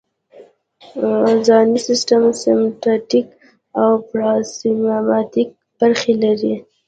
ځانی 1.45 1.79
سیستم 1.87 2.23
سمپاتیتیک 2.41 3.27
او 3.81 3.89
پاراسمپاتیتیک 4.09 5.49
برخې 5.79 6.13
لري 6.21 6.55